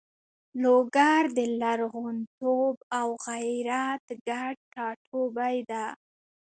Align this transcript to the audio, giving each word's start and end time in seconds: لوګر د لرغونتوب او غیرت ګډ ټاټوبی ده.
لوګر 0.61 1.23
د 1.37 1.39
لرغونتوب 1.61 2.75
او 2.99 3.07
غیرت 3.25 4.05
ګډ 4.27 4.55
ټاټوبی 4.73 5.57
ده. 5.69 5.85